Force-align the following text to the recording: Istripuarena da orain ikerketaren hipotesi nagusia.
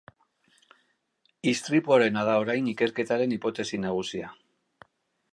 Istripuarena 1.51 2.23
da 2.29 2.37
orain 2.45 2.69
ikerketaren 2.71 3.35
hipotesi 3.37 3.81
nagusia. 3.85 4.33